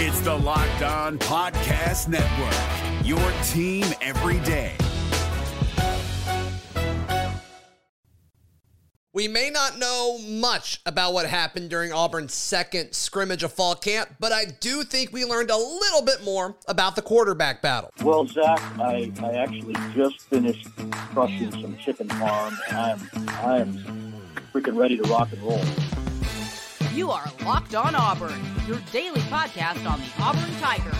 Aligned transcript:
It's 0.00 0.20
the 0.20 0.32
Locked 0.32 0.82
On 0.82 1.18
Podcast 1.18 2.06
Network, 2.06 3.04
your 3.04 3.18
team 3.48 3.84
every 4.00 4.38
day. 4.46 4.76
We 9.12 9.26
may 9.26 9.50
not 9.50 9.76
know 9.80 10.18
much 10.18 10.80
about 10.86 11.14
what 11.14 11.26
happened 11.26 11.70
during 11.70 11.92
Auburn's 11.92 12.32
second 12.32 12.92
scrimmage 12.92 13.42
of 13.42 13.52
fall 13.52 13.74
camp, 13.74 14.10
but 14.20 14.30
I 14.30 14.44
do 14.44 14.84
think 14.84 15.12
we 15.12 15.24
learned 15.24 15.50
a 15.50 15.56
little 15.56 16.02
bit 16.02 16.22
more 16.22 16.54
about 16.68 16.94
the 16.94 17.02
quarterback 17.02 17.60
battle. 17.60 17.90
Well, 18.00 18.24
Zach, 18.24 18.60
I, 18.78 19.10
I 19.20 19.32
actually 19.32 19.74
just 19.96 20.20
finished 20.20 20.68
crushing 21.12 21.50
some 21.50 21.76
chicken 21.76 22.08
farm, 22.08 22.56
and 22.68 22.76
I 22.76 22.90
am 22.90 23.10
I 23.30 23.58
am 23.58 24.12
freaking 24.52 24.76
ready 24.76 24.96
to 24.96 25.02
rock 25.08 25.32
and 25.32 25.42
roll. 25.42 25.60
You 26.98 27.12
are 27.12 27.30
Locked 27.44 27.76
On 27.76 27.94
Auburn, 27.94 28.40
your 28.66 28.80
daily 28.90 29.20
podcast 29.20 29.88
on 29.88 30.00
the 30.00 30.10
Auburn 30.18 30.50
Tigers, 30.58 30.98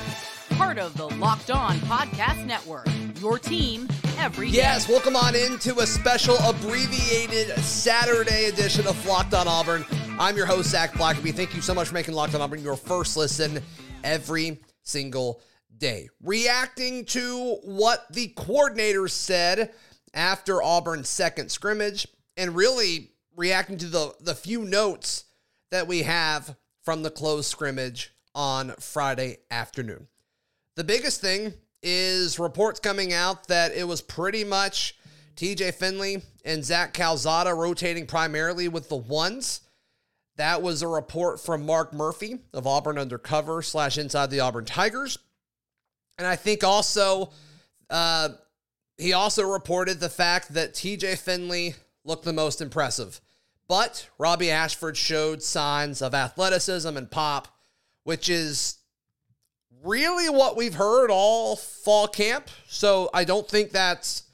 part 0.51 0.79
of 0.79 0.97
the 0.97 1.09
Locked 1.17 1.51
On 1.51 1.77
Podcast 1.79 2.47
Network. 2.47 2.87
Your 3.21 3.37
team 3.37 3.89
every 4.17 4.49
day. 4.53 4.59
Yes, 4.59 4.89
welcome 4.89 5.17
on 5.17 5.35
into 5.35 5.81
a 5.81 5.87
special 5.89 6.37
abbreviated 6.37 7.49
Saturday 7.65 8.45
edition 8.45 8.87
of 8.87 9.05
Locked 9.07 9.35
On 9.35 9.49
Auburn. 9.49 9.85
I'm 10.21 10.37
your 10.37 10.47
host, 10.47 10.71
Zach 10.71 10.93
Blackerby. 10.93 11.35
Thank 11.35 11.57
you 11.57 11.61
so 11.61 11.75
much 11.75 11.89
for 11.89 11.95
making 11.95 12.15
Locked 12.15 12.37
On 12.37 12.41
Auburn 12.43 12.63
your 12.63 12.77
first 12.77 13.17
listen 13.17 13.61
every 14.05 14.61
single 14.85 15.43
day. 15.79 16.11
Reacting 16.23 17.07
to 17.07 17.57
what 17.65 18.07
the 18.13 18.29
coordinators 18.37 19.11
said 19.11 19.73
after 20.15 20.63
Auburn's 20.63 21.09
second 21.09 21.51
scrimmage, 21.51 22.07
and 22.37 22.55
really 22.55 23.11
reacting 23.35 23.79
to 23.79 23.87
the, 23.87 24.15
the 24.21 24.37
few 24.37 24.63
notes 24.63 25.25
that 25.71 25.87
we 25.87 26.03
have 26.03 26.57
from 26.83 27.03
the 27.03 27.11
closed 27.11 27.51
scrimmage 27.51 28.13
on 28.35 28.75
Friday 28.79 29.39
afternoon. 29.51 30.07
The 30.77 30.85
biggest 30.85 31.21
thing 31.21 31.55
is 31.83 32.39
reports 32.39 32.81
coming 32.81 33.13
out 33.13 33.49
that 33.49 33.73
it 33.73 33.87
was 33.87 34.01
pretty 34.01 34.45
much 34.45 34.97
TJ 35.37 35.75
Finley 35.75 36.23
and 36.45 36.65
Zach 36.65 36.93
Calzada 36.93 37.55
rotating 37.55 38.07
primarily 38.07 38.69
with 38.69 38.89
the 38.89 38.97
ones. 38.97 39.61
That 40.37 40.63
was 40.63 40.83
a 40.83 40.89
report 40.89 41.41
from 41.41 41.67
Mark 41.67 41.93
Murphy 41.93 42.39
of 42.53 42.67
Auburn 42.67 42.99
Undercover 42.99 43.63
slash 43.63 43.99
Inside 43.99 44.31
the 44.31 44.41
Auburn 44.41 44.65
Tigers. 44.65 45.19
And 46.17 46.27
I 46.27 46.37
think 46.37 46.65
also 46.65 47.31
uh, 47.91 48.31
he 48.99 49.13
also 49.13 49.45
reported 49.45 50.01
the 50.01 50.09
fact 50.09 50.55
that 50.55 50.75
TJ 50.75 51.19
Finley 51.19 51.75
looked 52.05 52.25
the 52.25 52.33
most 52.33 52.61
impressive. 52.61 53.21
But 53.69 54.09
Robby 54.17 54.51
Ashford 54.51 54.97
showed 54.97 55.43
signs 55.43 56.01
of 56.01 56.15
athleticism 56.15 56.97
and 56.97 57.11
pop, 57.11 57.49
which 58.05 58.31
is 58.31 58.79
really 59.85 60.31
what 60.31 60.57
we've 60.57 60.75
heard 60.75 61.11
all 61.11 61.57
fall 61.57 62.09
camp. 62.09 62.49
So 62.67 63.11
I 63.13 63.25
don't 63.25 63.47
think 63.47 63.71
that's 63.71 64.25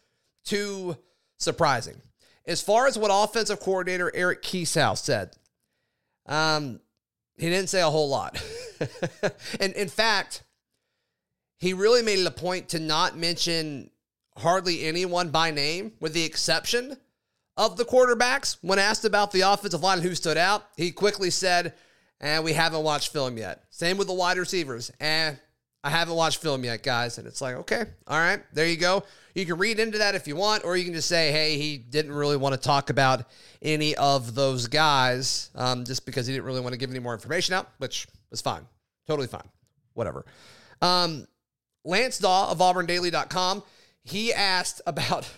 too 0.44 0.96
surprising. 1.38 2.00
As 2.46 2.62
far 2.62 2.86
as 2.86 2.96
what 2.96 3.10
offensive 3.12 3.58
coordinator 3.58 4.12
Eric 4.14 4.42
Kiesau 4.42 4.96
said, 4.96 5.36
um, 6.26 6.80
he 7.36 7.50
didn't 7.50 7.70
say 7.70 7.80
a 7.80 7.90
whole 7.90 8.08
lot. 8.08 8.40
and 9.60 9.72
in 9.72 9.88
fact, 9.88 10.44
he 11.56 11.74
really 11.74 12.02
made 12.02 12.20
it 12.20 12.26
a 12.26 12.30
point 12.30 12.68
to 12.68 12.78
not 12.78 13.16
mention 13.16 13.90
hardly 14.36 14.84
anyone 14.84 15.30
by 15.30 15.50
name, 15.50 15.92
with 16.00 16.12
the 16.12 16.24
exception 16.24 16.96
of 17.56 17.76
the 17.76 17.84
quarterbacks. 17.84 18.56
When 18.62 18.78
asked 18.78 19.04
about 19.04 19.32
the 19.32 19.42
offensive 19.42 19.82
line 19.82 20.00
who 20.00 20.14
stood 20.14 20.36
out, 20.36 20.66
he 20.76 20.90
quickly 20.90 21.30
said, 21.30 21.74
and 22.20 22.44
we 22.44 22.52
haven't 22.52 22.82
watched 22.82 23.12
film 23.12 23.36
yet. 23.36 23.62
Same 23.70 23.96
with 23.96 24.06
the 24.06 24.14
wide 24.14 24.38
receivers. 24.38 24.90
And 25.00 25.38
I 25.82 25.90
haven't 25.90 26.14
watched 26.14 26.40
film 26.40 26.64
yet, 26.64 26.82
guys. 26.82 27.18
And 27.18 27.26
it's 27.26 27.40
like, 27.42 27.56
okay, 27.56 27.84
all 28.06 28.18
right, 28.18 28.40
there 28.54 28.66
you 28.66 28.76
go. 28.76 29.04
You 29.34 29.44
can 29.44 29.58
read 29.58 29.78
into 29.78 29.98
that 29.98 30.14
if 30.14 30.26
you 30.26 30.36
want, 30.36 30.64
or 30.64 30.76
you 30.76 30.84
can 30.84 30.94
just 30.94 31.08
say, 31.08 31.30
hey, 31.32 31.58
he 31.58 31.76
didn't 31.76 32.12
really 32.12 32.36
want 32.36 32.54
to 32.54 32.60
talk 32.60 32.88
about 32.88 33.24
any 33.60 33.94
of 33.96 34.34
those 34.34 34.68
guys 34.68 35.50
um, 35.54 35.84
just 35.84 36.06
because 36.06 36.26
he 36.26 36.32
didn't 36.32 36.46
really 36.46 36.60
want 36.60 36.72
to 36.72 36.78
give 36.78 36.90
any 36.90 37.00
more 37.00 37.12
information 37.12 37.54
out, 37.54 37.68
which 37.78 38.06
was 38.30 38.40
fine. 38.40 38.66
Totally 39.06 39.26
fine. 39.26 39.48
Whatever. 39.92 40.24
Um, 40.80 41.26
Lance 41.84 42.18
Daw 42.18 42.50
of 42.50 42.58
AuburnDaily.com, 42.58 43.62
he 44.04 44.32
asked 44.32 44.80
about 44.86 45.28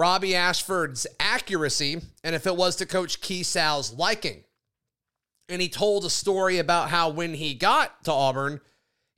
Robby 0.00 0.34
Ashford's 0.34 1.06
accuracy 1.20 2.00
and 2.24 2.34
if 2.34 2.46
it 2.46 2.56
was 2.56 2.76
to 2.76 2.86
Coach 2.86 3.20
Kiesau's 3.20 3.92
liking 3.92 4.44
and 5.50 5.60
he 5.60 5.68
told 5.68 6.06
a 6.06 6.10
story 6.10 6.56
about 6.56 6.88
how 6.88 7.10
when 7.10 7.34
he 7.34 7.52
got 7.52 8.02
to 8.04 8.12
Auburn, 8.12 8.62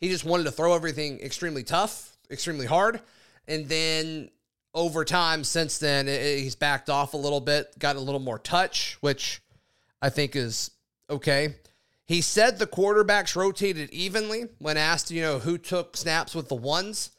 he 0.01 0.09
just 0.09 0.25
wanted 0.25 0.43
to 0.43 0.51
throw 0.51 0.75
everything 0.75 1.21
extremely 1.21 1.63
tough, 1.63 2.17
extremely 2.33 2.67
hard. 2.67 3.01
And 3.47 3.69
then 3.69 4.31
over 4.75 5.05
time, 5.05 5.45
since 5.45 5.79
then, 5.79 6.09
it, 6.09 6.41
he's 6.41 6.57
backed 6.57 6.91
off 6.91 7.15
a 7.15 7.19
little 7.19 7.41
bit, 7.41 7.79
got 7.79 7.95
a 7.95 8.01
little 8.01 8.19
more 8.19 8.41
touch, 8.41 8.97
which 9.01 9.41
I 10.01 10.09
think 10.09 10.35
is 10.35 10.73
okay. 11.09 11.55
He 12.09 12.23
said 12.23 12.59
the 12.59 12.67
quarterbacks 12.67 13.37
rotated 13.37 13.91
evenly 13.91 14.49
when 14.59 14.77
asked, 14.77 15.13
you 15.13 15.23
know, 15.23 15.39
who 15.39 15.59
took 15.59 15.97
snaps 15.97 16.35
with 16.35 16.49
the 16.49 16.57
ones. 16.57 17.11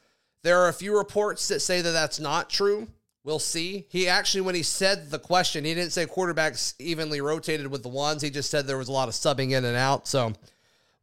There 0.41 0.59
are 0.59 0.67
a 0.67 0.73
few 0.73 0.97
reports 0.97 1.47
that 1.47 1.61
say 1.61 1.81
that 1.81 1.91
that's 1.91 2.19
not 2.19 2.49
true. 2.49 2.89
We'll 3.23 3.39
see. 3.39 3.85
He 3.89 4.07
actually, 4.07 4.41
when 4.41 4.55
he 4.55 4.63
said 4.63 5.09
the 5.09 5.19
question, 5.19 5.63
he 5.63 5.73
didn't 5.73 5.93
say 5.93 6.05
quarterbacks 6.05 6.73
evenly 6.77 7.21
rotated 7.21 7.67
with 7.67 7.81
the 7.81 7.89
ones. 7.89 8.21
He 8.21 8.29
just 8.29 8.49
said 8.49 8.67
there 8.67 8.77
was 8.77 8.89
a 8.89 8.93
lot 8.93 9.07
of 9.07 9.13
subbing 9.13 9.51
in 9.51 9.63
and 9.63 9.77
out. 9.77 10.07
So 10.07 10.33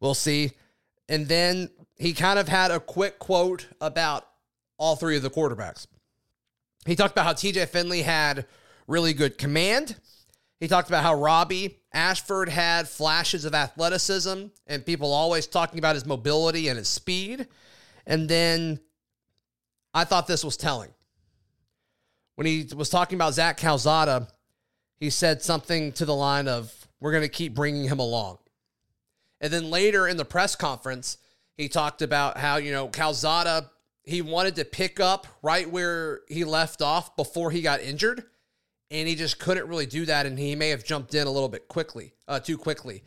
we'll 0.00 0.14
see. 0.14 0.52
And 1.08 1.26
then 1.26 1.70
he 1.96 2.12
kind 2.12 2.38
of 2.38 2.46
had 2.46 2.70
a 2.70 2.78
quick 2.78 3.18
quote 3.18 3.68
about 3.80 4.26
all 4.76 4.96
three 4.96 5.16
of 5.16 5.22
the 5.22 5.30
quarterbacks. 5.30 5.86
He 6.86 6.94
talked 6.94 7.12
about 7.12 7.24
how 7.24 7.32
TJ 7.32 7.68
Finley 7.68 8.02
had 8.02 8.46
really 8.86 9.14
good 9.14 9.38
command. 9.38 9.96
He 10.58 10.68
talked 10.68 10.88
about 10.88 11.02
how 11.02 11.14
Robby 11.14 11.78
Ashford 11.92 12.50
had 12.50 12.86
flashes 12.86 13.46
of 13.46 13.54
athleticism 13.54 14.44
and 14.66 14.86
people 14.86 15.12
always 15.12 15.46
talking 15.46 15.78
about 15.78 15.94
his 15.94 16.04
mobility 16.04 16.68
and 16.68 16.76
his 16.76 16.88
speed. 16.88 17.48
And 18.06 18.28
then 18.28 18.80
I 19.94 20.04
thought 20.04 20.26
this 20.26 20.44
was 20.44 20.58
telling 20.58 20.90
when 22.40 22.46
he 22.46 22.66
was 22.74 22.88
talking 22.88 23.16
about 23.16 23.34
Zach 23.34 23.58
Calzada, 23.58 24.26
he 24.98 25.10
said 25.10 25.42
something 25.42 25.92
to 25.92 26.06
the 26.06 26.14
line 26.14 26.48
of, 26.48 26.72
We're 26.98 27.10
going 27.10 27.22
to 27.22 27.28
keep 27.28 27.54
bringing 27.54 27.84
him 27.84 27.98
along. 27.98 28.38
And 29.42 29.52
then 29.52 29.68
later 29.68 30.08
in 30.08 30.16
the 30.16 30.24
press 30.24 30.56
conference, 30.56 31.18
he 31.58 31.68
talked 31.68 32.00
about 32.00 32.38
how, 32.38 32.56
you 32.56 32.72
know, 32.72 32.88
Calzada, 32.88 33.70
he 34.04 34.22
wanted 34.22 34.56
to 34.56 34.64
pick 34.64 35.00
up 35.00 35.26
right 35.42 35.70
where 35.70 36.20
he 36.28 36.44
left 36.44 36.80
off 36.80 37.14
before 37.14 37.50
he 37.50 37.60
got 37.60 37.82
injured. 37.82 38.24
And 38.90 39.06
he 39.06 39.16
just 39.16 39.38
couldn't 39.38 39.68
really 39.68 39.84
do 39.84 40.06
that. 40.06 40.24
And 40.24 40.38
he 40.38 40.56
may 40.56 40.70
have 40.70 40.82
jumped 40.82 41.14
in 41.14 41.26
a 41.26 41.30
little 41.30 41.50
bit 41.50 41.68
quickly, 41.68 42.14
uh, 42.26 42.40
too 42.40 42.56
quickly. 42.56 43.02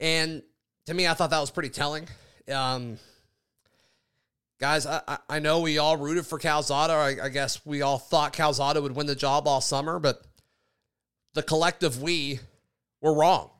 And 0.00 0.44
to 0.84 0.94
me, 0.94 1.08
I 1.08 1.14
thought 1.14 1.30
that 1.30 1.40
was 1.40 1.50
pretty 1.50 1.70
telling. 1.70 2.06
Um, 2.54 2.98
guys, 4.58 4.86
I, 4.86 5.18
I 5.28 5.38
know 5.38 5.60
we 5.60 5.78
all 5.78 5.96
rooted 5.96 6.26
for 6.26 6.38
Calzada. 6.38 6.92
I, 6.92 7.26
I 7.26 7.28
guess 7.28 7.64
we 7.64 7.82
all 7.82 7.98
thought 7.98 8.32
Calzada 8.32 8.80
would 8.80 8.96
win 8.96 9.06
the 9.06 9.14
job 9.14 9.46
all 9.46 9.60
summer, 9.60 9.98
but 9.98 10.22
the 11.34 11.42
collective 11.42 12.02
we 12.02 12.40
were 13.00 13.14
wrong. 13.14 13.50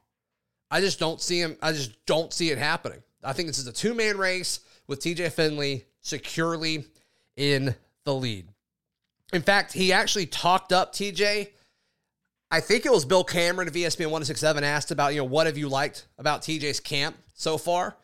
I 0.70 0.80
just 0.80 0.98
don't 0.98 1.20
see 1.20 1.40
him. 1.40 1.56
I 1.62 1.72
just 1.72 2.04
don't 2.06 2.32
see 2.32 2.50
it 2.50 2.58
happening. 2.58 3.02
I 3.22 3.32
think 3.32 3.48
this 3.48 3.58
is 3.58 3.66
a 3.66 3.72
two 3.72 3.94
man 3.94 4.18
race 4.18 4.60
with 4.86 5.00
TJ 5.00 5.32
Finley 5.32 5.84
securely 6.00 6.84
in 7.36 7.74
the 8.04 8.14
lead. 8.14 8.48
In 9.32 9.42
fact, 9.42 9.72
he 9.72 9.92
actually 9.92 10.26
talked 10.26 10.72
up 10.72 10.92
TJ. 10.92 11.50
I 12.50 12.60
think 12.60 12.86
it 12.86 12.92
was 12.92 13.04
Bill 13.04 13.24
Cameron 13.24 13.68
of 13.68 13.74
ESPN 13.74 14.06
1067 14.06 14.62
asked 14.62 14.92
about, 14.92 15.12
you 15.12 15.20
know, 15.20 15.24
what 15.24 15.46
have 15.46 15.58
you 15.58 15.68
liked 15.68 16.06
about 16.16 16.42
TJ's 16.42 16.78
camp 16.78 17.16
so 17.34 17.58
far? 17.58 17.96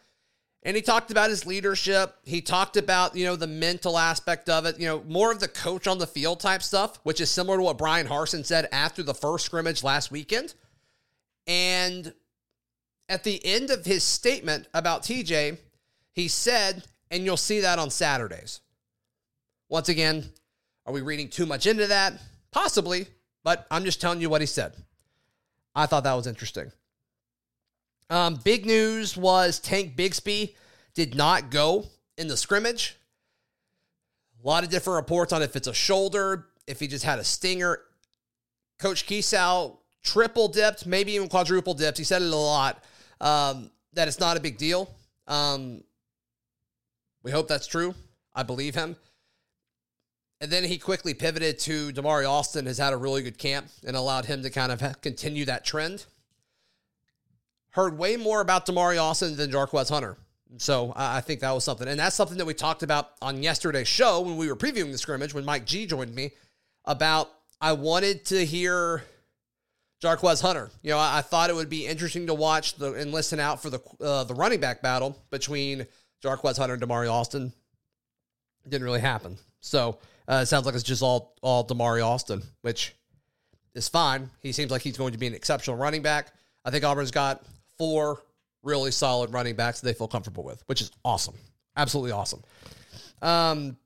And 0.65 0.77
he 0.77 0.83
talked 0.83 1.11
about 1.11 1.31
his 1.31 1.45
leadership. 1.45 2.15
He 2.25 2.41
talked 2.41 2.77
about, 2.77 3.17
you 3.17 3.25
know, 3.25 3.35
the 3.35 3.49
mental 3.49 3.99
aspect 3.99 4.49
of 4.49 4.65
it, 4.65 4.79
you 4.79 4.87
know, 4.87 5.03
more 5.09 5.33
of 5.33 5.41
the 5.41 5.49
coach 5.49 5.89
on 5.89 5.99
the 5.99 6.07
field 6.07 6.39
type 6.39 6.63
stuff, 6.63 7.01
which 7.03 7.21
is 7.21 7.31
similar 7.31 7.57
to 7.57 7.63
what 7.63 7.79
Bryan 7.79 8.07
Harsin 8.07 8.47
said 8.47 8.69
after 8.71 9.03
the 9.03 9.15
first 9.15 9.45
scrimmage 9.45 9.83
last 9.83 10.13
weekend. 10.13 10.55
And 11.49 12.13
at 13.09 13.25
the 13.25 13.45
end 13.45 13.71
of 13.71 13.85
his 13.85 14.05
statement 14.05 14.69
about 14.73 15.03
TJ, 15.03 15.59
he 16.13 16.29
said, 16.29 16.85
and 17.11 17.25
you'll 17.25 17.37
see 17.37 17.61
that 17.61 17.81
on 17.81 17.91
Saturdays. 17.91 18.61
Once 19.69 19.89
again, 19.89 20.25
are 20.87 20.93
we 20.93 21.01
reading 21.01 21.29
too 21.29 21.47
much 21.47 21.67
into 21.67 21.89
that? 21.89 22.15
Possibly, 22.53 23.07
but 23.43 23.67
I'm 23.71 23.85
just 23.85 24.01
telling 24.01 24.21
you 24.21 24.31
what 24.31 24.43
he 24.43 24.47
said. 24.47 24.75
I 25.75 25.87
thought 25.87 26.05
that 26.05 26.15
was 26.15 26.27
interesting. 26.27 26.71
Um, 28.13 28.35
big 28.45 28.67
news 28.67 29.17
was 29.17 29.59
Tank 29.59 29.97
Bigsby 29.97 30.55
did 30.93 31.15
not 31.15 31.51
go 31.51 31.87
in 32.19 32.29
the 32.29 32.37
scrimmage. 32.37 32.99
A 34.45 34.47
lot 34.47 34.65
of 34.65 34.69
different 34.69 34.97
reports 34.97 35.33
on 35.33 35.41
if 35.41 35.57
it's 35.57 35.67
a 35.67 35.73
shoulder, 35.73 36.49
if 36.67 36.79
he 36.79 36.89
just 36.89 37.07
had 37.07 37.19
a 37.19 37.25
stinger. 37.25 37.81
Coach 38.79 39.07
Kiesau 39.07 39.79
triple 40.03 40.49
dipped, 40.49 40.85
maybe 40.85 41.13
even 41.13 41.27
quadruple 41.27 41.73
dipped. 41.73 41.97
He 41.97 42.05
said 42.05 42.21
it 42.21 42.31
a 42.31 42.37
lot. 42.37 42.85
Um, 43.19 43.71
that 43.95 44.09
it's 44.09 44.21
not 44.21 44.37
a 44.37 44.41
big 44.41 44.59
deal. 44.59 44.91
Um, 45.27 45.83
We 47.23 47.31
hope 47.31 47.49
that's 47.49 47.67
true. 47.67 47.95
I 48.35 48.43
believe 48.43 48.75
him. 48.75 48.97
And 50.39 50.51
then 50.51 50.65
he 50.65 50.77
quickly 50.77 51.15
pivoted 51.15 51.59
to 51.61 51.93
Damari 51.93 52.29
Alston, 52.29 52.67
has 52.67 52.77
had 52.77 52.93
a 52.93 52.97
really 52.99 53.23
good 53.23 53.39
camp 53.39 53.69
and 53.87 53.97
allowed 53.97 54.27
him 54.27 54.43
to 54.43 54.51
kind 54.51 54.71
of 54.71 55.01
continue 55.01 55.47
that 55.47 55.65
trend. 55.65 56.05
Heard 57.73 57.99
way 57.99 58.17
more 58.17 58.41
about 58.41 58.67
Damari 58.67 59.03
Alston 59.03 59.37
than 59.37 59.51
Jarquez 59.51 59.89
Hunter. 59.89 60.17
So 60.59 60.93
I 60.95 61.23
think 61.23 61.41
that 61.41 61.53
was 61.53 61.65
something. 61.65 61.89
And 61.89 61.99
that's 61.99 62.15
something 62.15 62.37
that 62.39 62.45
we 62.45 62.55
talked 62.55 62.83
about 62.83 63.13
on 63.23 63.43
yesterday's 63.43 63.89
show 63.89 64.21
when 64.21 64.37
we 64.37 64.49
were 64.49 64.57
previewing 64.57 64.93
the 64.93 64.99
scrimmage 64.99 65.33
when 65.33 65.45
Mike 65.45 65.65
G 65.65 65.87
joined 65.87 66.15
me 66.15 66.33
about 66.85 67.31
I 67.61 67.73
wanted 67.73 68.27
to 68.27 68.45
hear 68.45 69.03
Jarquez 70.03 70.43
Hunter. 70.43 70.71
You 70.83 70.91
know, 70.91 70.99
I, 70.99 71.19
I 71.19 71.23
thought 71.23 71.49
it 71.49 71.57
would 71.57 71.71
be 71.71 71.87
interesting 71.87 72.27
to 72.27 72.35
watch 72.35 72.75
the 72.75 72.93
and 72.93 73.13
listen 73.13 73.41
out 73.41 73.63
for 73.63 73.71
the 73.71 73.81
uh, 74.01 74.25
the 74.25 74.35
running 74.35 74.61
back 74.61 74.83
battle 74.83 75.17
between 75.31 75.87
Jarquez 76.23 76.59
Hunter 76.59 76.75
and 76.75 76.83
Damari 76.83 77.11
Alston. 77.11 77.53
Didn't 78.69 78.85
really 78.85 79.01
happen. 79.01 79.39
So 79.61 79.99
uh, 80.29 80.41
it 80.43 80.47
sounds 80.47 80.67
like 80.67 80.75
it's 80.75 80.85
just 80.85 81.03
all 81.03 81.35
all 81.41 81.67
Damari 81.67 82.05
Alston, 82.05 82.43
which 82.61 82.95
is 83.75 83.89
fine. 83.89 84.29
He 84.41 84.53
seems 84.53 84.71
like 84.71 84.83
he's 84.83 84.99
going 84.99 85.13
to 85.13 85.19
be 85.19 85.29
an 85.29 85.35
exceptional 85.35 85.77
running 85.77 86.03
back. 86.03 86.33
I 86.65 86.71
think 86.71 86.85
Auburn's 86.85 87.11
got 87.11 87.43
four 87.83 88.23
really 88.63 88.93
solid 88.93 89.33
running 89.33 89.57
backs 89.57 89.81
that 89.81 89.87
they 89.87 89.93
feel 89.93 90.07
comfortable 90.07 90.45
with, 90.45 90.63
which 90.67 90.81
is 90.81 90.93
awesome. 91.05 91.35
Absolutely 91.77 92.13
awesome. 92.13 92.41
Um, 93.21 93.77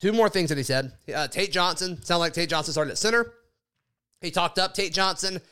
two 0.00 0.14
more 0.14 0.30
things 0.30 0.48
that 0.48 0.56
he 0.56 0.64
said. 0.64 0.92
Uh, 1.14 1.28
Tate 1.28 1.52
Johnson, 1.52 2.02
sound 2.02 2.20
like 2.20 2.32
Tate 2.32 2.48
Johnson 2.48 2.72
started 2.72 2.92
at 2.92 2.96
center. 2.96 3.34
He 4.22 4.30
talked 4.30 4.58
up 4.58 4.72
Tate 4.72 4.94
Johnson, 4.94 5.42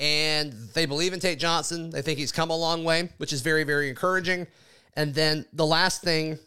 and 0.00 0.52
they 0.74 0.84
believe 0.84 1.12
in 1.12 1.20
Tate 1.20 1.38
Johnson. 1.38 1.90
They 1.90 2.02
think 2.02 2.18
he's 2.18 2.32
come 2.32 2.50
a 2.50 2.56
long 2.56 2.82
way, 2.82 3.08
which 3.18 3.32
is 3.32 3.40
very, 3.40 3.62
very 3.62 3.88
encouraging. 3.88 4.48
And 4.94 5.14
then 5.14 5.46
the 5.52 5.64
last 5.64 6.02
thing, 6.02 6.40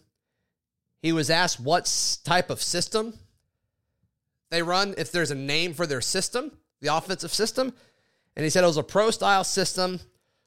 he 1.02 1.14
was 1.14 1.30
asked 1.30 1.58
what 1.58 2.20
type 2.26 2.50
of 2.50 2.62
system 2.62 3.14
they 4.52 4.62
run, 4.62 4.94
if 4.98 5.10
there's 5.14 5.31
a 5.31 5.36
name 5.36 5.74
for 5.74 5.88
their 5.88 6.02
system, 6.02 6.52
the 6.81 6.94
offensive 6.94 7.34
system. 7.34 7.72
And 8.36 8.44
he 8.44 8.50
said 8.50 8.64
it 8.64 8.68
was 8.68 8.78
a 8.78 8.84
pro 8.84 9.12
style 9.12 9.44
system 9.44 10.00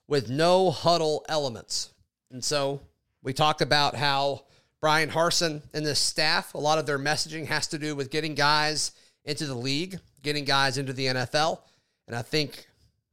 with 0.08 0.30
no 0.30 0.70
huddle 0.70 1.24
elements. 1.28 1.92
And 2.30 2.42
so 2.42 2.80
we 3.22 3.32
talk 3.32 3.60
about 3.60 3.94
how 3.94 4.42
Bryan 4.80 5.10
Harsin 5.10 5.62
and 5.72 5.86
this 5.86 6.00
staff, 6.00 6.54
a 6.54 6.58
lot 6.58 6.78
of 6.78 6.86
their 6.86 6.98
messaging 6.98 7.46
has 7.46 7.68
to 7.68 7.78
do 7.78 7.94
with 7.94 8.10
getting 8.10 8.34
guys 8.34 8.92
into 9.24 9.46
the 9.46 9.54
league, 9.54 9.98
getting 10.22 10.44
guys 10.44 10.78
into 10.78 10.92
the 10.92 11.06
NFL. 11.06 11.60
And 12.06 12.16
I 12.16 12.22
think 12.22 12.66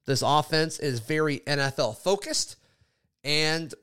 this 0.05 0.23
offense 0.25 0.79
is 0.79 0.99
very 0.99 1.39
NFL 1.39 1.97
focused. 1.97 2.55
And 3.23 3.73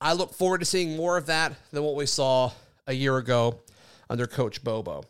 I 0.00 0.12
look 0.12 0.34
forward 0.34 0.58
to 0.58 0.66
seeing 0.66 0.96
more 0.96 1.16
of 1.16 1.26
that 1.26 1.54
than 1.72 1.82
what 1.82 1.96
we 1.96 2.06
saw 2.06 2.52
a 2.86 2.92
year 2.92 3.16
ago 3.16 3.60
under 4.08 4.26
Coach 4.26 4.62
Bobo. 4.62 5.04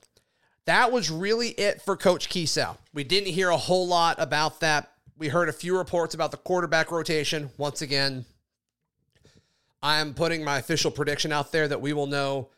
That 0.66 0.92
was 0.92 1.10
really 1.10 1.48
it 1.48 1.82
for 1.82 1.96
Coach 1.96 2.28
Kiesau. 2.28 2.76
We 2.92 3.04
didn't 3.04 3.32
hear 3.32 3.50
a 3.50 3.56
whole 3.56 3.86
lot 3.86 4.16
about 4.18 4.60
that. 4.60 4.90
We 5.16 5.28
heard 5.28 5.48
a 5.48 5.52
few 5.52 5.76
reports 5.76 6.14
about 6.14 6.30
the 6.30 6.36
quarterback 6.38 6.90
rotation. 6.90 7.50
Once 7.58 7.82
again, 7.82 8.24
I 9.82 10.00
am 10.00 10.14
putting 10.14 10.42
my 10.42 10.58
official 10.58 10.90
prediction 10.90 11.30
out 11.32 11.52
there 11.52 11.68
that 11.68 11.80
we 11.80 11.92
will 11.92 12.06
know 12.06 12.48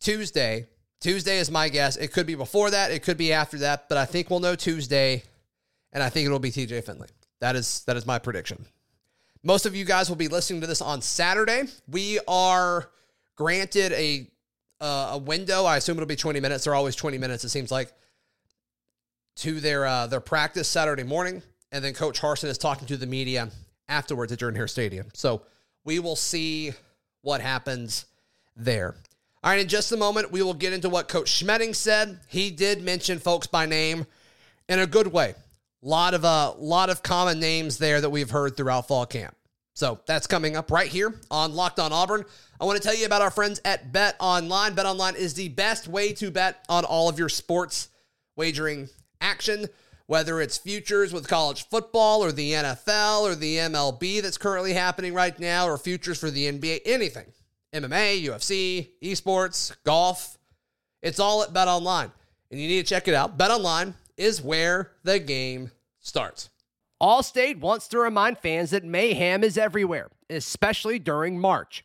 Tuesday. 0.00 0.66
Tuesday 1.00 1.38
is 1.38 1.50
my 1.50 1.68
guess. 1.68 1.96
It 1.96 2.12
could 2.12 2.26
be 2.26 2.34
before 2.34 2.70
that, 2.70 2.90
it 2.90 3.02
could 3.02 3.18
be 3.18 3.32
after 3.32 3.58
that, 3.58 3.88
but 3.88 3.98
I 3.98 4.06
think 4.06 4.30
we'll 4.30 4.40
know 4.40 4.54
Tuesday, 4.54 5.22
and 5.92 6.02
I 6.02 6.08
think 6.08 6.24
it'll 6.24 6.38
be 6.38 6.50
TJ 6.50 6.84
Finley. 6.84 7.08
That 7.40 7.54
is 7.54 7.84
that 7.84 7.96
is 7.96 8.06
my 8.06 8.18
prediction. 8.18 8.64
Most 9.42 9.66
of 9.66 9.76
you 9.76 9.84
guys 9.84 10.08
will 10.08 10.16
be 10.16 10.28
listening 10.28 10.62
to 10.62 10.66
this 10.66 10.80
on 10.80 11.02
Saturday. 11.02 11.64
We 11.86 12.18
are 12.26 12.88
granted 13.36 13.92
a 13.92 14.26
uh, 14.80 15.10
a 15.12 15.18
window. 15.18 15.64
I 15.64 15.76
assume 15.76 15.96
it'll 15.96 16.06
be 16.06 16.16
20 16.16 16.40
minutes. 16.40 16.64
They're 16.64 16.74
always 16.74 16.96
20 16.96 17.18
minutes. 17.18 17.44
It 17.44 17.50
seems 17.50 17.70
like 17.70 17.92
to 19.36 19.60
their 19.60 19.86
uh, 19.86 20.06
their 20.06 20.20
practice 20.20 20.68
Saturday 20.68 21.02
morning, 21.02 21.42
and 21.72 21.84
then 21.84 21.94
Coach 21.94 22.20
Harsin 22.20 22.44
is 22.44 22.58
talking 22.58 22.86
to 22.88 22.96
the 22.96 23.06
media 23.06 23.50
afterwards 23.88 24.32
at 24.32 24.38
Jordan 24.38 24.56
Hare 24.56 24.68
Stadium. 24.68 25.08
So 25.12 25.42
we 25.84 25.98
will 25.98 26.16
see 26.16 26.72
what 27.22 27.40
happens 27.40 28.06
there. 28.56 28.94
All 29.44 29.50
right, 29.50 29.60
in 29.60 29.68
just 29.68 29.92
a 29.92 29.96
moment, 29.96 30.32
we 30.32 30.42
will 30.42 30.54
get 30.54 30.72
into 30.72 30.88
what 30.88 31.08
Coach 31.08 31.30
Schmedding 31.30 31.74
said. 31.74 32.18
He 32.28 32.50
did 32.50 32.82
mention 32.82 33.18
folks 33.18 33.46
by 33.46 33.66
name 33.66 34.06
in 34.68 34.80
a 34.80 34.86
good 34.86 35.06
way. 35.06 35.34
A 35.82 35.86
lot 35.86 36.14
of 36.14 36.24
a 36.24 36.26
uh, 36.26 36.54
lot 36.58 36.90
of 36.90 37.02
common 37.02 37.38
names 37.38 37.78
there 37.78 38.00
that 38.00 38.10
we've 38.10 38.30
heard 38.30 38.56
throughout 38.56 38.88
fall 38.88 39.06
camp. 39.06 39.36
So 39.74 40.00
that's 40.06 40.26
coming 40.26 40.56
up 40.56 40.70
right 40.70 40.88
here 40.88 41.14
on 41.30 41.54
Locked 41.54 41.78
On 41.78 41.92
Auburn. 41.92 42.24
I 42.58 42.64
want 42.64 42.80
to 42.80 42.82
tell 42.82 42.96
you 42.96 43.04
about 43.04 43.22
our 43.22 43.30
friends 43.30 43.60
at 43.64 43.92
BetOnline. 43.92 44.74
Bet 44.74 44.86
Online 44.86 45.14
is 45.14 45.34
the 45.34 45.48
best 45.48 45.88
way 45.88 46.12
to 46.14 46.30
bet 46.30 46.64
on 46.68 46.84
all 46.84 47.08
of 47.08 47.18
your 47.18 47.28
sports 47.28 47.88
wagering 48.34 48.88
action, 49.20 49.66
whether 50.06 50.40
it's 50.40 50.56
futures 50.56 51.12
with 51.12 51.28
college 51.28 51.68
football 51.68 52.24
or 52.24 52.32
the 52.32 52.52
NFL 52.52 53.22
or 53.22 53.34
the 53.34 53.56
MLB 53.56 54.22
that's 54.22 54.38
currently 54.38 54.72
happening 54.72 55.12
right 55.12 55.38
now, 55.38 55.68
or 55.68 55.76
futures 55.76 56.18
for 56.18 56.30
the 56.30 56.50
NBA, 56.50 56.80
anything. 56.86 57.26
MMA, 57.74 58.24
UFC, 58.24 58.88
esports, 59.02 59.76
golf. 59.84 60.38
It's 61.02 61.20
all 61.20 61.42
at 61.42 61.52
BetOnline. 61.52 62.10
And 62.50 62.60
you 62.60 62.68
need 62.68 62.86
to 62.86 62.88
check 62.88 63.06
it 63.06 63.14
out. 63.14 63.36
BetOnline 63.36 63.94
is 64.16 64.40
where 64.40 64.92
the 65.02 65.18
game 65.18 65.72
starts. 66.00 66.48
Allstate 67.02 67.60
wants 67.60 67.88
to 67.88 67.98
remind 67.98 68.38
fans 68.38 68.70
that 68.70 68.84
mayhem 68.84 69.44
is 69.44 69.58
everywhere, 69.58 70.08
especially 70.30 70.98
during 70.98 71.38
March. 71.38 71.84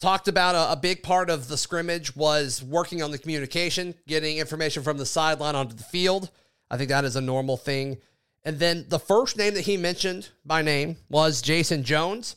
talked 0.00 0.28
about 0.28 0.54
a, 0.54 0.72
a, 0.72 0.76
big 0.76 1.02
part 1.02 1.30
of 1.30 1.48
the 1.48 1.56
scrimmage 1.56 2.14
was 2.14 2.62
working 2.62 3.02
on 3.02 3.10
the 3.10 3.18
communication, 3.18 3.94
getting 4.06 4.38
information 4.38 4.82
from 4.82 4.98
the 4.98 5.06
sideline 5.06 5.54
onto 5.54 5.74
the 5.74 5.82
field. 5.82 6.30
I 6.70 6.76
think 6.76 6.90
that 6.90 7.04
is 7.04 7.16
a 7.16 7.20
normal 7.20 7.56
thing. 7.56 7.98
And 8.44 8.58
then 8.58 8.86
the 8.88 8.98
first 8.98 9.36
name 9.36 9.54
that 9.54 9.62
he 9.62 9.76
mentioned 9.76 10.28
by 10.44 10.62
name 10.62 10.96
was 11.08 11.42
Jason 11.42 11.82
Jones. 11.82 12.36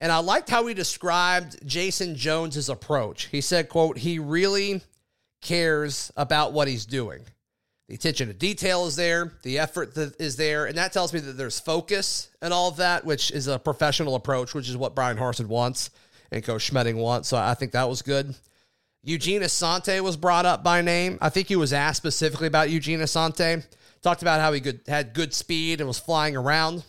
And 0.00 0.10
I 0.10 0.18
liked 0.18 0.48
how 0.48 0.66
he 0.66 0.74
described 0.74 1.66
Jason 1.66 2.16
Jones's 2.16 2.70
approach. 2.70 3.26
He 3.26 3.42
said, 3.42 3.68
quote, 3.68 3.98
he 3.98 4.18
really 4.18 4.80
cares 5.42 6.10
about 6.16 6.52
what 6.52 6.68
he's 6.68 6.86
doing. 6.86 7.22
The 7.88 7.96
attention 7.96 8.28
to 8.28 8.34
detail 8.34 8.86
is 8.86 8.96
there, 8.96 9.32
the 9.42 9.58
effort 9.58 9.94
that 9.96 10.18
is 10.20 10.36
there, 10.36 10.66
and 10.66 10.78
that 10.78 10.92
tells 10.92 11.12
me 11.12 11.18
that 11.20 11.36
there's 11.36 11.58
focus 11.58 12.28
and 12.40 12.54
all 12.54 12.68
of 12.68 12.76
that, 12.76 13.04
which 13.04 13.32
is 13.32 13.48
a 13.48 13.58
professional 13.58 14.14
approach, 14.14 14.54
which 14.54 14.68
is 14.68 14.76
what 14.76 14.94
Bryan 14.94 15.18
Harsin 15.18 15.46
wants 15.46 15.90
and 16.32 16.44
Coach 16.44 16.70
Schmedding 16.70 16.96
wants. 16.96 17.28
So 17.28 17.36
I 17.36 17.54
think 17.54 17.72
that 17.72 17.88
was 17.88 18.02
good. 18.02 18.34
Eugene 19.02 19.42
Asante 19.42 20.00
was 20.00 20.16
brought 20.16 20.46
up 20.46 20.62
by 20.62 20.82
name. 20.82 21.18
I 21.20 21.30
think 21.30 21.48
he 21.48 21.56
was 21.56 21.72
asked 21.72 21.96
specifically 21.96 22.46
about 22.46 22.70
Eugene 22.70 23.00
Asante. 23.00 23.64
Talked 24.02 24.22
about 24.22 24.40
how 24.40 24.52
he 24.52 24.60
good, 24.60 24.80
had 24.86 25.14
good 25.14 25.34
speed 25.34 25.80
and 25.80 25.88
was 25.88 25.98
flying 25.98 26.36
around. 26.36 26.84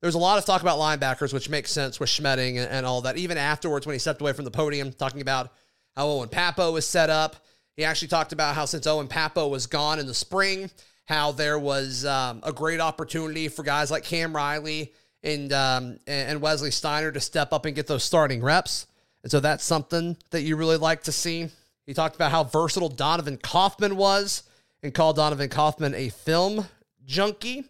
There 0.00 0.08
was 0.08 0.14
a 0.14 0.18
lot 0.18 0.38
of 0.38 0.44
talk 0.44 0.62
about 0.62 0.78
linebackers, 0.78 1.32
which 1.32 1.48
makes 1.48 1.72
sense 1.72 1.98
with 1.98 2.08
Schmedding 2.08 2.58
and, 2.58 2.70
and 2.70 2.86
all 2.86 3.00
that. 3.02 3.16
Even 3.16 3.36
afterwards, 3.36 3.86
when 3.86 3.94
he 3.94 3.98
stepped 3.98 4.20
away 4.20 4.32
from 4.32 4.44
the 4.44 4.50
podium, 4.50 4.92
talking 4.92 5.20
about 5.20 5.52
how 5.96 6.06
Owen 6.06 6.28
Pappoe 6.28 6.72
was 6.72 6.86
set 6.86 7.10
up 7.10 7.36
he 7.78 7.84
actually 7.84 8.08
talked 8.08 8.32
about 8.32 8.56
how 8.56 8.64
since 8.64 8.88
Owen 8.88 9.06
Pappoe 9.06 9.46
was 9.46 9.68
gone 9.68 10.00
in 10.00 10.06
the 10.08 10.14
spring, 10.14 10.68
how 11.04 11.30
there 11.30 11.60
was 11.60 12.04
um, 12.04 12.40
a 12.42 12.52
great 12.52 12.80
opportunity 12.80 13.46
for 13.46 13.62
guys 13.62 13.88
like 13.88 14.02
Cam 14.02 14.34
Riley 14.34 14.92
and 15.22 15.52
um, 15.52 15.98
and 16.06 16.40
Wesley 16.40 16.70
Steiner 16.70 17.12
to 17.12 17.20
step 17.20 17.52
up 17.52 17.64
and 17.64 17.74
get 17.74 17.86
those 17.86 18.04
starting 18.04 18.42
reps. 18.42 18.86
And 19.22 19.30
so 19.30 19.40
that's 19.40 19.64
something 19.64 20.16
that 20.30 20.42
you 20.42 20.56
really 20.56 20.76
like 20.76 21.04
to 21.04 21.12
see. 21.12 21.48
He 21.86 21.94
talked 21.94 22.14
about 22.14 22.30
how 22.30 22.44
versatile 22.44 22.88
Donovan 22.88 23.36
Kaufman 23.36 23.96
was 23.96 24.42
and 24.82 24.94
called 24.94 25.16
Donovan 25.16 25.48
Kaufman 25.48 25.94
a 25.94 26.10
film 26.10 26.66
junkie. 27.04 27.64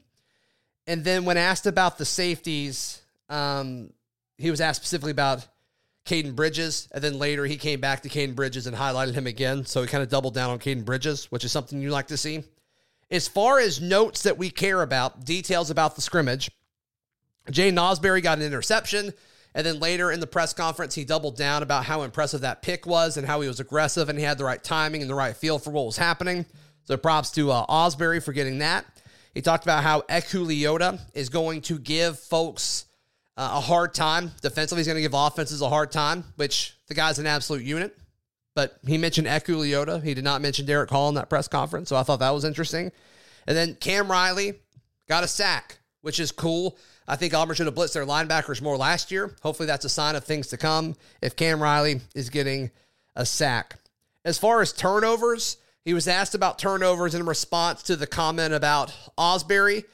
And 0.87 1.05
then 1.05 1.25
when 1.25 1.37
asked 1.37 1.67
about 1.67 1.99
the 1.99 2.05
safeties, 2.05 3.01
um, 3.29 3.93
he 4.37 4.51
was 4.51 4.61
asked 4.61 4.81
specifically 4.81 5.13
about 5.13 5.47
Caden 6.07 6.35
Bridges, 6.35 6.89
and 6.93 7.05
then 7.05 7.19
later 7.19 7.45
he 7.45 7.57
came 7.57 7.81
back 7.81 8.03
to 8.03 8.09
Caden 8.09 8.35
Bridges 8.35 8.67
and 8.67 8.75
highlighted 8.75 9.13
him 9.13 9.27
again. 9.27 9.67
So 9.67 9.83
he 9.83 9.89
kind 9.89 10.03
of 10.03 10.09
doubled 10.09 10.35
down 10.35 10.51
on 10.51 10.59
Caden 10.59 10.85
Bridges, 10.85 11.31
which 11.31 11.45
is 11.45 11.53
something 11.53 11.81
you 11.81 11.91
like 11.91 12.07
to 12.09 12.17
see. 12.17 12.45
As 13.11 13.29
far 13.29 13.59
as 13.59 13.81
notes 13.81 14.23
that 14.23 14.39
we 14.39 14.51
care 14.51 14.83
about, 14.83 15.25
details 15.25 15.71
about 15.71 15.97
the 15.97 16.03
scrimmage, 16.03 16.51
Jay 17.51 17.73
Nosberry 17.73 18.23
got 18.23 18.39
an 18.39 18.45
interception, 18.45 19.13
And 19.55 19.67
then 19.67 19.81
later 19.81 20.13
in 20.13 20.21
the 20.21 20.27
press 20.27 20.53
conference, 20.53 20.95
he 20.95 21.05
doubled 21.05 21.37
down 21.37 21.63
about 21.63 21.85
how 21.85 22.03
impressive 22.03 22.43
that 22.43 22.63
pick 22.63 22.87
was 22.87 23.17
and 23.17 23.27
how 23.27 23.41
he 23.41 23.49
was 23.49 23.61
aggressive 23.61 24.09
and 24.09 24.19
he 24.19 24.25
had 24.25 24.39
the 24.39 24.45
right 24.45 24.63
timing 24.63 25.01
and 25.01 25.11
the 25.11 25.15
right 25.15 25.37
feel 25.37 25.59
for 25.59 25.71
what 25.71 25.87
was 25.87 25.97
happening. 25.97 26.47
So 26.85 26.97
props 26.97 27.31
to 27.33 27.51
uh, 27.51 27.67
Ausberry 27.67 28.23
for 28.23 28.33
getting 28.33 28.59
that. 28.59 28.85
He 29.35 29.43
talked 29.43 29.65
about 29.65 29.83
how 29.83 30.03
Eku 30.03 30.99
is 31.15 31.29
going 31.29 31.63
to 31.63 31.79
give 31.79 32.19
folks 32.19 32.87
uh, 33.37 33.51
a 33.55 33.61
hard 33.61 33.95
time. 33.95 34.33
Defensively, 34.43 34.81
he's 34.81 34.87
going 34.87 34.97
to 34.97 35.03
give 35.03 35.15
offenses 35.15 35.63
a 35.63 35.69
hard 35.69 35.93
time, 35.93 36.25
which 36.37 36.77
the 36.89 36.95
guy's 36.95 37.19
an 37.19 37.27
absolute 37.27 37.63
unit. 37.63 37.97
But 38.55 38.79
he 38.87 38.99
mentioned 38.99 39.29
Eku. 39.29 40.03
He 40.03 40.15
did 40.15 40.25
not 40.25 40.41
mention 40.41 40.67
Derick 40.67 40.91
Hall 40.91 41.09
in 41.09 41.15
that 41.15 41.29
press 41.29 41.47
conference. 41.47 41.89
So 41.89 41.97
I 41.97 42.03
thought 42.03 42.19
that 42.19 42.31
was 42.31 42.45
interesting. 42.45 42.91
And 43.47 43.57
then 43.57 43.77
Cam 43.77 44.11
Riley 44.11 44.55
got 45.09 45.25
a 45.25 45.29
sack, 45.29 45.79
which 46.01 46.19
is 46.19 46.33
cool. 46.33 46.77
I 47.09 47.17
think 47.17 47.33
Auburn 47.33 47.57
should 47.57 47.67
have 47.67 47.75
blitzed 47.75 47.95
their 47.95 48.05
linebackers 48.05 48.61
more 48.61 48.77
last 48.77 49.11
year. 49.11 49.35
Hopefully, 49.43 49.67
that's 49.67 49.87
a 49.87 49.89
sign 49.89 50.15
of 50.15 50.25
things 50.25 50.49
to 50.49 50.59
come 50.59 50.95
if 51.23 51.37
Cam 51.37 51.63
Riley 51.63 52.03
is 52.15 52.29
getting 52.29 52.71
a 53.17 53.25
sack. 53.25 53.77
As 54.27 54.39
far 54.39 54.61
as 54.61 54.75
turnovers, 54.75 55.57
he 55.87 55.95
was 55.95 56.07
asked 56.07 56.35
about 56.35 56.59
turnovers 56.59 57.15
in 57.15 57.25
response 57.25 57.83
to 57.85 57.97
the 57.97 58.07
comment 58.07 58.53
about 58.53 58.95
Ausberry, 59.17 59.85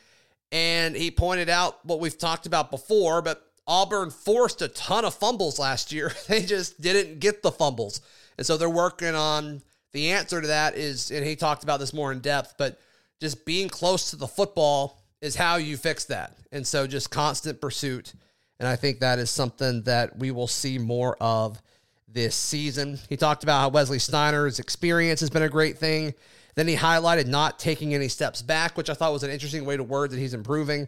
and 0.50 0.96
he 0.96 1.12
pointed 1.12 1.48
out 1.48 1.84
what 1.86 2.00
we've 2.00 2.18
talked 2.18 2.46
about 2.46 2.72
before, 2.72 3.22
but 3.22 3.48
Auburn 3.66 4.10
forced 4.10 4.60
a 4.60 4.68
ton 4.68 5.04
of 5.04 5.14
fumbles 5.14 5.58
last 5.58 5.92
year. 5.92 6.12
They 6.28 6.42
just 6.42 6.80
didn't 6.80 7.20
get 7.20 7.42
the 7.42 7.52
fumbles. 7.52 8.00
And 8.36 8.44
so 8.46 8.56
they're 8.56 8.68
working 8.68 9.14
on 9.14 9.62
the 9.92 10.10
answer 10.10 10.40
to 10.40 10.48
that 10.48 10.76
is, 10.76 11.12
and 11.12 11.24
he 11.24 11.36
talked 11.36 11.62
about 11.62 11.78
this 11.78 11.94
more 11.94 12.10
in 12.10 12.18
depth, 12.18 12.54
but 12.58 12.80
just 13.20 13.44
being 13.46 13.68
close 13.68 14.10
to 14.10 14.16
the 14.16 14.26
football 14.26 15.03
is 15.20 15.36
how 15.36 15.56
you 15.56 15.76
fix 15.76 16.04
that. 16.06 16.36
And 16.52 16.66
so 16.66 16.86
just 16.86 17.10
constant 17.10 17.60
pursuit. 17.60 18.14
And 18.58 18.68
I 18.68 18.76
think 18.76 19.00
that 19.00 19.18
is 19.18 19.30
something 19.30 19.82
that 19.82 20.18
we 20.18 20.30
will 20.30 20.46
see 20.46 20.78
more 20.78 21.16
of 21.20 21.60
this 22.08 22.36
season. 22.36 22.98
He 23.08 23.16
talked 23.16 23.42
about 23.42 23.60
how 23.60 23.68
Wesley 23.68 23.98
Steiner's 23.98 24.58
experience 24.60 25.20
has 25.20 25.30
been 25.30 25.42
a 25.42 25.48
great 25.48 25.78
thing. 25.78 26.14
Then 26.54 26.68
he 26.68 26.76
highlighted 26.76 27.26
not 27.26 27.58
taking 27.58 27.94
any 27.94 28.08
steps 28.08 28.40
back, 28.42 28.76
which 28.76 28.88
I 28.88 28.94
thought 28.94 29.12
was 29.12 29.24
an 29.24 29.30
interesting 29.30 29.64
way 29.64 29.76
to 29.76 29.82
word 29.82 30.10
that 30.10 30.18
he's 30.18 30.34
improving. 30.34 30.86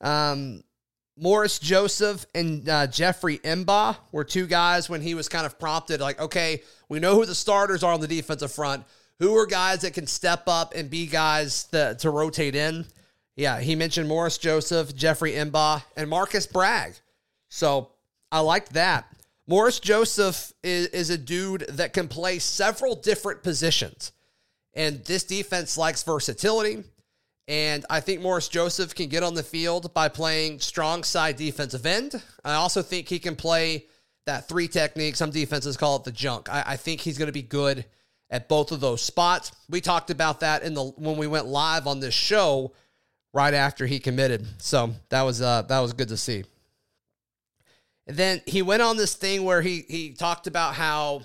Um, 0.00 0.62
Morris 1.18 1.58
Joseph 1.58 2.24
and 2.34 2.66
uh, 2.66 2.86
Jeffrey 2.86 3.38
M'ba 3.38 3.96
were 4.10 4.24
two 4.24 4.46
guys 4.46 4.88
when 4.88 5.02
he 5.02 5.14
was 5.14 5.28
kind 5.28 5.44
of 5.44 5.58
prompted, 5.58 6.00
like, 6.00 6.18
okay, 6.18 6.62
we 6.88 6.98
know 6.98 7.14
who 7.14 7.26
the 7.26 7.34
starters 7.34 7.82
are 7.82 7.92
on 7.92 8.00
the 8.00 8.08
defensive 8.08 8.50
front. 8.50 8.84
Who 9.18 9.36
are 9.36 9.46
guys 9.46 9.82
that 9.82 9.92
can 9.92 10.06
step 10.06 10.44
up 10.46 10.72
and 10.74 10.88
be 10.88 11.06
guys 11.06 11.64
that, 11.72 11.98
to 12.00 12.10
rotate 12.10 12.54
in? 12.54 12.86
Yeah, 13.36 13.60
he 13.60 13.74
mentioned 13.74 14.08
Morris 14.08 14.38
Joseph, 14.38 14.94
Jeffrey 14.94 15.32
M'ba, 15.32 15.82
and 15.96 16.08
Marcus 16.08 16.46
Bragg. 16.46 16.94
So 17.48 17.90
I 18.30 18.40
liked 18.40 18.74
that. 18.74 19.06
Morris 19.46 19.80
Joseph 19.80 20.52
is, 20.62 20.86
is 20.88 21.10
a 21.10 21.18
dude 21.18 21.66
that 21.68 21.92
can 21.92 22.08
play 22.08 22.38
several 22.38 22.94
different 22.94 23.42
positions. 23.42 24.12
And 24.74 25.04
this 25.04 25.24
defense 25.24 25.76
likes 25.76 26.02
versatility. 26.02 26.84
And 27.48 27.84
I 27.90 28.00
think 28.00 28.20
Morris 28.20 28.48
Joseph 28.48 28.94
can 28.94 29.08
get 29.08 29.22
on 29.22 29.34
the 29.34 29.42
field 29.42 29.92
by 29.92 30.08
playing 30.08 30.60
strong 30.60 31.02
side 31.02 31.36
defensive 31.36 31.84
end. 31.84 32.22
I 32.44 32.54
also 32.54 32.82
think 32.82 33.08
he 33.08 33.18
can 33.18 33.34
play 33.34 33.86
that 34.26 34.48
three 34.48 34.68
technique. 34.68 35.16
Some 35.16 35.30
defenses 35.30 35.76
call 35.76 35.96
it 35.96 36.04
the 36.04 36.12
junk. 36.12 36.48
I, 36.48 36.62
I 36.68 36.76
think 36.76 37.00
he's 37.00 37.18
going 37.18 37.26
to 37.26 37.32
be 37.32 37.42
good 37.42 37.84
at 38.30 38.48
both 38.48 38.72
of 38.72 38.80
those 38.80 39.02
spots. 39.02 39.52
We 39.68 39.80
talked 39.80 40.10
about 40.10 40.40
that 40.40 40.62
in 40.62 40.74
the 40.74 40.84
when 40.84 41.16
we 41.16 41.26
went 41.26 41.46
live 41.46 41.86
on 41.86 42.00
this 42.00 42.14
show 42.14 42.72
right 43.32 43.54
after 43.54 43.86
he 43.86 43.98
committed. 43.98 44.46
So 44.58 44.94
that 45.08 45.22
was 45.22 45.40
uh, 45.40 45.62
that 45.62 45.80
was 45.80 45.92
good 45.92 46.08
to 46.08 46.16
see. 46.16 46.44
And 48.06 48.16
then 48.16 48.42
he 48.46 48.62
went 48.62 48.82
on 48.82 48.96
this 48.96 49.14
thing 49.14 49.44
where 49.44 49.62
he 49.62 49.84
he 49.88 50.12
talked 50.12 50.46
about 50.46 50.74
how 50.74 51.22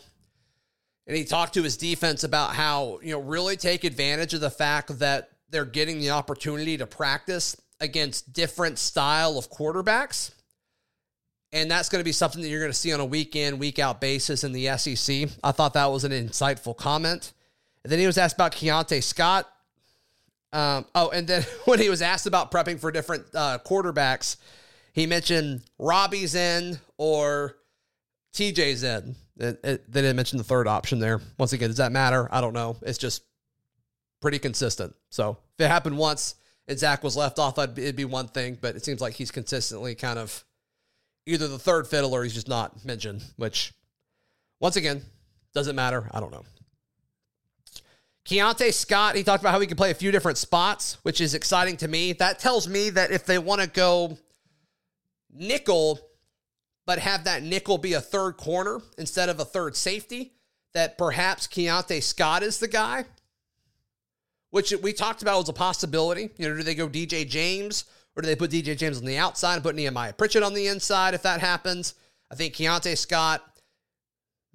and 1.08 1.16
he 1.16 1.24
talked 1.24 1.54
to 1.54 1.64
his 1.64 1.78
defense 1.78 2.24
about 2.26 2.54
how, 2.54 3.00
you 3.02 3.14
know, 3.14 3.22
really 3.22 3.56
take 3.56 3.86
advantage 3.86 4.34
of 4.34 4.42
the 4.42 4.50
fact 4.50 5.00
that 5.00 5.30
they're 5.50 5.66
getting 5.66 6.00
the 6.00 6.10
opportunity 6.10 6.78
to 6.78 6.86
practice 6.86 7.56
against 7.80 8.34
different 8.34 8.78
style 8.78 9.38
of 9.38 9.50
quarterbacks. 9.50 10.32
And 11.54 11.72
that's 11.72 11.88
going 11.88 12.02
to 12.02 12.06
be 12.06 12.12
something 12.12 12.42
that 12.42 12.50
you're 12.50 12.60
going 12.60 12.72
to 12.72 12.78
see 12.78 12.92
on 12.92 13.00
a 13.00 13.06
week 13.06 13.38
in, 13.38 13.58
week 13.58 13.80
out 13.80 14.02
basis 14.02 14.44
in 14.44 14.52
the 14.52 14.78
SEC. 14.78 15.30
I 15.42 15.54
thought 15.54 15.74
that 15.76 15.86
was 15.86 16.04
an 16.04 16.12
insightful 16.12 16.76
comment. 16.76 17.32
And 17.84 17.92
then 17.92 18.00
he 18.00 18.06
was 18.06 18.18
asked 18.18 18.36
about 18.36 18.52
Keionte 18.52 19.02
Scott. 19.02 19.50
Um, 20.54 20.86
oh, 20.96 21.10
and 21.10 21.28
then 21.28 21.44
when 21.66 21.80
he 21.80 21.90
was 21.90 22.02
asked 22.02 22.26
about 22.26 22.52
prepping 22.52 22.80
for 22.80 22.92
different 22.92 23.26
uh, 23.36 23.60
quarterbacks, 23.66 24.38
he 24.94 25.06
mentioned 25.06 25.64
Robby's 25.78 26.36
in 26.36 26.80
or 26.98 27.58
TJ's 28.34 28.84
in. 28.84 29.16
It, 29.40 29.60
it, 29.64 29.92
they 29.92 30.02
didn't 30.02 30.16
mention 30.16 30.38
the 30.38 30.44
third 30.44 30.68
option 30.68 31.00
there. 31.00 31.22
Once 31.38 31.54
again, 31.54 31.70
does 31.70 31.78
that 31.78 31.92
matter? 31.92 32.28
I 32.32 32.42
don't 32.42 32.54
know. 32.54 32.78
It's 32.82 32.98
just 32.98 33.24
pretty 34.22 34.40
consistent. 34.40 34.96
So 35.10 35.38
if 35.58 35.66
it 35.66 35.68
happened 35.68 35.98
once 35.98 36.36
and 36.68 36.78
Zach 36.78 37.04
was 37.04 37.16
left 37.16 37.40
off, 37.40 37.60
it'd 37.60 37.96
be 37.96 38.06
one 38.06 38.28
thing, 38.28 38.58
but 38.60 38.76
it 38.76 38.84
seems 38.84 39.00
like 39.00 39.14
he's 39.14 39.32
consistently 39.32 39.96
kind 39.96 40.18
of 40.18 40.44
either 41.28 41.48
the 41.48 41.60
third 41.60 41.88
fiddle 41.88 42.16
or 42.16 42.24
he's 42.24 42.34
just 42.34 42.48
not 42.48 42.84
mentioned, 42.84 43.24
which 43.36 43.74
once 44.60 44.76
again, 44.76 45.04
doesn't 45.54 45.76
matter. 45.76 46.10
I 46.12 46.20
don't 46.20 46.32
know. 46.32 46.44
Keionte 48.28 48.74
Scott, 48.74 49.16
he 49.16 49.24
talked 49.24 49.42
about 49.42 49.54
how 49.54 49.60
he 49.62 49.68
can 49.68 49.78
play 49.78 49.90
a 49.90 49.96
few 49.96 50.12
different 50.12 50.38
spots, 50.38 50.98
which 51.04 51.22
is 51.22 51.34
exciting 51.34 51.78
to 51.78 51.88
me. 51.88 52.12
That 52.12 52.40
tells 52.40 52.68
me 52.68 52.90
that 52.90 53.12
if 53.12 53.26
they 53.26 53.40
want 53.40 53.62
to 53.62 53.68
go 53.68 54.18
nickel, 55.34 56.02
but 56.86 57.00
have 57.00 57.24
that 57.24 57.42
nickel 57.42 57.78
be 57.78 57.94
a 57.94 58.02
third 58.02 58.34
corner 58.36 58.82
instead 58.98 59.30
of 59.30 59.40
a 59.40 59.46
third 59.46 59.78
safety, 59.78 60.34
that 60.74 60.98
perhaps 60.98 61.48
Keionte 61.48 62.04
Scott 62.04 62.44
is 62.44 62.60
the 62.60 62.68
guy, 62.68 63.06
which 64.50 64.74
we 64.82 64.92
talked 64.92 65.22
about 65.22 65.40
was 65.40 65.50
a 65.50 65.54
possibility. 65.54 66.30
You 66.38 66.50
know, 66.50 66.58
do 66.58 66.64
they 66.64 66.76
go 66.76 66.90
DJ 66.90 67.26
James 67.28 67.86
or 68.18 68.22
do 68.22 68.28
they 68.28 68.36
put 68.36 68.52
DJ 68.52 68.76
James 68.76 68.98
on 68.98 69.06
the 69.06 69.18
outside 69.18 69.54
and 69.54 69.64
put 69.64 69.76
Nehemiah 69.76 70.12
Pritchett 70.12 70.44
on 70.44 70.54
the 70.54 70.68
inside 70.68 71.14
if 71.14 71.22
that 71.22 71.40
happens? 71.40 71.96
I 72.30 72.36
think 72.36 72.56
Keionte 72.56 72.98
Scott, 72.98 73.42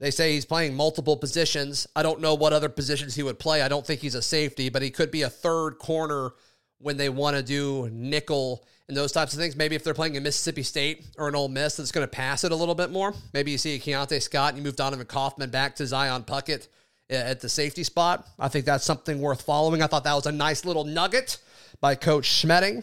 they 0.03 0.11
say 0.11 0.33
he's 0.33 0.45
playing 0.45 0.75
multiple 0.75 1.17
positions. 1.17 1.87
I 1.95 2.03
don't 2.03 2.21
know 2.21 2.35
what 2.35 2.53
other 2.53 2.69
positions 2.69 3.15
he 3.15 3.23
would 3.23 3.39
play. 3.39 3.63
I 3.63 3.69
don't 3.69 3.87
think 3.87 4.01
he's 4.01 4.17
a 4.17 4.21
safety, 4.21 4.69
but 4.69 4.83
he 4.83 4.91
could 4.91 5.13
be 5.13 5.23
a 5.23 5.31
third 5.31 5.79
corner 5.79 6.33
when 6.79 6.97
they 6.97 7.09
want 7.09 7.37
to 7.37 7.43
do 7.45 7.89
nickel 7.93 8.67
and 8.89 8.97
those 8.97 9.13
types 9.13 9.33
of 9.33 9.39
things. 9.39 9.55
Maybe 9.55 9.77
if 9.77 9.85
they're 9.85 9.95
playing 9.95 10.17
in 10.17 10.25
Mississippi 10.25 10.65
State 10.65 11.07
or 11.19 11.29
an 11.29 11.37
Ole 11.37 11.49
Miss 11.49 11.77
that's 11.77 11.93
going 11.93 12.05
to 12.05 12.11
pass 12.11 12.43
it 12.43 12.51
a 12.51 12.57
little 12.57 12.75
bit 12.75 12.91
more. 12.91 13.15
Maybe 13.33 13.53
you 13.53 13.59
see 13.59 13.77
a 13.77 13.79
Keionte 13.79 14.21
Scott 14.21 14.49
and 14.49 14.59
you 14.59 14.65
move 14.65 14.75
Donovan 14.75 15.07
Kaufman 15.07 15.51
back 15.51 15.77
to 15.77 15.87
Zion 15.87 16.25
Puckett 16.25 16.67
eh, 17.09 17.15
at 17.15 17.39
the 17.39 17.49
safety 17.49 17.85
spot. 17.85 18.27
I 18.41 18.49
think 18.49 18.65
that's 18.65 18.85
something 18.85 19.21
worth 19.21 19.43
following. 19.43 19.83
I 19.83 19.87
thought 19.87 20.03
that 20.03 20.15
was 20.15 20.27
a 20.27 20.33
nice 20.33 20.65
little 20.65 20.83
nugget 20.83 21.39
by 21.81 21.95
Coach 21.95 22.25
Schmedding. 22.29 22.83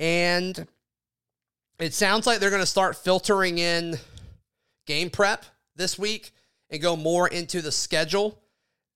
And 0.00 0.66
it 1.78 1.94
sounds 1.94 2.26
like 2.26 2.40
they're 2.40 2.50
going 2.50 2.60
to 2.60 2.66
start 2.66 2.96
filtering 2.96 3.58
in 3.58 4.00
game 4.84 5.10
prep 5.10 5.44
this 5.76 5.98
week 5.98 6.32
and 6.70 6.80
go 6.80 6.96
more 6.96 7.28
into 7.28 7.62
the 7.62 7.72
schedule. 7.72 8.38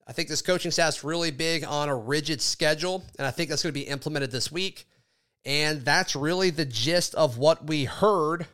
I 0.06 0.12
think 0.12 0.28
this 0.28 0.42
coaching 0.42 0.70
staff's 0.70 1.04
really 1.04 1.30
big 1.30 1.64
on 1.64 1.88
a 1.88 1.96
rigid 1.96 2.40
schedule, 2.40 3.04
and 3.18 3.26
I 3.26 3.30
think 3.30 3.50
that's 3.50 3.62
going 3.62 3.72
to 3.72 3.80
be 3.80 3.86
implemented 3.86 4.30
this 4.30 4.50
week. 4.50 4.86
And 5.44 5.84
that's 5.84 6.16
really 6.16 6.50
the 6.50 6.64
gist 6.64 7.14
of 7.14 7.38
what 7.38 7.64
we 7.64 7.84
heard 7.84 8.46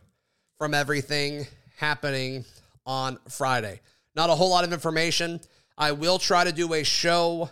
from 0.59 0.75
everything 0.75 1.47
happening 1.77 2.45
on 2.87 3.19
Friday. 3.29 3.81
Not 4.15 4.31
a 4.31 4.35
whole 4.35 4.51
lot 4.51 4.65
of 4.65 4.73
information. 4.73 5.41
I 5.77 5.93
will 5.93 6.19
try 6.19 6.45
to 6.45 6.53
do 6.53 6.73
a 6.75 6.85
show 6.85 7.51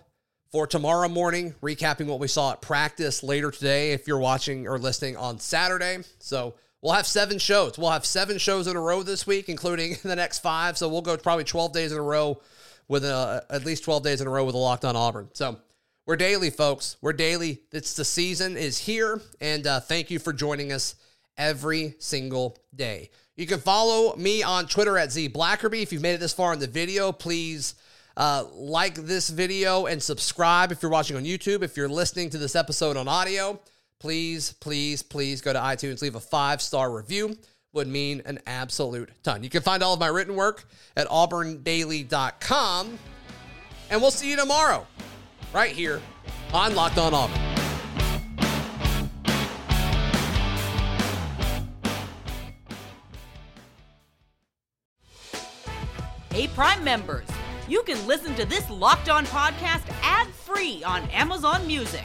for 0.51 0.67
tomorrow 0.67 1.09
morning, 1.09 1.55
recapping 1.63 2.07
what 2.07 2.21
we 2.21 2.29
saw 2.29 2.53
at 2.53 2.61
practice 2.61 3.23
later 3.23 3.51
today 3.51 3.93
if 3.93 4.07
you're 4.07 4.19
watching 4.19 4.69
or 4.69 4.79
listening 4.79 5.17
on 5.17 5.39
Saturday. 5.39 5.99
So 6.19 6.55
we'll 6.83 6.93
have 6.93 7.07
seven 7.07 7.39
shows. 7.39 7.79
We'll 7.79 7.91
have 7.91 8.05
seven 8.05 8.39
shows 8.39 8.67
in 8.67 8.77
a 8.77 8.81
row 8.81 9.03
this 9.03 9.27
week, 9.27 9.49
including 9.49 9.97
the 10.03 10.17
next 10.17 10.41
five. 10.41 10.77
So 10.77 10.89
we'll 10.89 11.03
go 11.03 11.17
probably 11.17 11.45
12 11.45 11.73
days 11.73 11.93
in 11.93 11.99
a 11.99 12.03
row 12.03 12.41
with 12.89 13.05
a, 13.05 13.45
at 13.49 13.65
least 13.65 13.85
12 13.85 14.03
days 14.03 14.21
in 14.21 14.27
a 14.27 14.31
row 14.31 14.45
with 14.45 14.55
a 14.55 14.59
Locked 14.59 14.85
On 14.85 14.97
Auburn. 14.97 15.29
So 15.33 15.59
we're 16.05 16.17
daily, 16.17 16.51
folks. 16.51 16.97
We're 17.01 17.13
daily. 17.13 17.63
It's 17.73 17.95
the 17.95 18.05
season 18.05 18.57
is 18.57 18.77
here, 18.77 19.21
and 19.41 19.67
uh, 19.67 19.81
thank 19.81 20.11
you 20.11 20.19
for 20.19 20.33
joining 20.33 20.73
us 20.73 20.97
every 21.39 21.95
single 21.99 22.59
day. 22.75 23.11
You 23.37 23.47
can 23.47 23.61
follow 23.61 24.15
me 24.17 24.43
on 24.43 24.67
Twitter 24.67 24.99
at 24.99 25.11
Z 25.11 25.31
Blackerby. 25.31 25.83
If 25.83 25.93
you've 25.93 26.03
made 26.03 26.15
it 26.15 26.21
this 26.21 26.35
far 26.35 26.53
in 26.53 26.59
the 26.59 26.67
video, 26.67 27.13
please 27.13 27.77
uh, 28.17 28.45
like 28.53 28.95
this 28.95 29.31
video 29.31 29.87
and 29.87 30.03
subscribe 30.03 30.71
if 30.71 30.83
you're 30.83 30.91
watching 30.91 31.17
on 31.17 31.25
YouTube. 31.25 31.63
If 31.63 31.77
you're 31.77 31.89
listening 31.89 32.31
to 32.31 32.39
this 32.39 32.55
episode 32.55 32.97
on 32.97 33.09
audio, 33.09 33.59
please, 34.03 34.53
please, 34.55 35.01
please 35.01 35.41
go 35.41 35.53
to 35.53 35.61
iTunes, 35.61 36.03
leave 36.03 36.17
a 36.17 36.21
five 36.21 36.61
star 36.61 36.91
review. 36.91 37.39
Would 37.73 37.87
mean 37.87 38.21
an 38.27 38.41
absolute 38.47 39.11
ton. 39.23 39.45
You 39.45 39.49
can 39.49 39.63
find 39.63 39.81
all 39.81 39.95
of 39.95 40.01
my 40.01 40.09
written 40.09 40.35
work 40.35 40.65
at 40.97 41.07
auburndaily.com. 41.07 42.99
And 43.91 44.03
we'll 44.03 44.11
see 44.11 44.29
you 44.29 44.37
tomorrow 44.37 44.87
right 45.55 45.71
here 45.71 46.03
on 46.53 46.75
Locked 46.75 46.99
On 46.99 47.15
Auburn. 47.15 47.39
Hey, 56.33 56.49
Prime 56.49 56.83
members, 56.83 57.29
you 57.69 57.83
can 57.85 58.05
listen 58.09 58.35
to 58.35 58.45
this 58.45 58.69
Locked 58.69 59.09
On 59.09 59.25
podcast 59.27 59.85
ad 60.03 60.27
free 60.29 60.83
on 60.83 61.09
Amazon 61.11 61.67
Music. 61.67 62.05